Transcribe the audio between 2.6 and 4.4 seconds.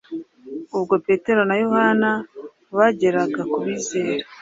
bageraga ku bizera